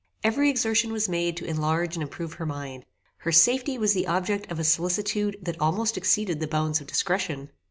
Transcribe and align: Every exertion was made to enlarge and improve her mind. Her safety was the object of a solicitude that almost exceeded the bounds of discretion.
Every 0.23 0.49
exertion 0.49 0.91
was 0.91 1.07
made 1.07 1.37
to 1.37 1.45
enlarge 1.45 1.95
and 1.95 2.01
improve 2.01 2.33
her 2.33 2.45
mind. 2.47 2.85
Her 3.17 3.31
safety 3.31 3.77
was 3.77 3.93
the 3.93 4.07
object 4.07 4.51
of 4.51 4.57
a 4.57 4.63
solicitude 4.63 5.37
that 5.43 5.61
almost 5.61 5.95
exceeded 5.95 6.39
the 6.39 6.47
bounds 6.47 6.81
of 6.81 6.87
discretion. 6.87 7.51